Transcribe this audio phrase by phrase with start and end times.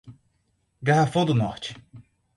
[0.81, 1.75] Garrafão do Norte